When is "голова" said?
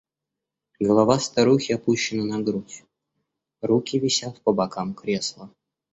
0.79-1.19